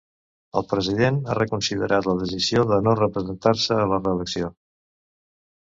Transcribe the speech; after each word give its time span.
El 0.61 0.63
president 0.71 1.19
ha 1.27 1.35
reconsiderat 1.39 2.09
la 2.11 2.15
decisió 2.23 2.65
de 2.73 2.81
no 2.89 2.95
presentar-se 3.03 3.79
a 3.85 3.89
la 3.95 4.05
reelecció. 4.05 4.55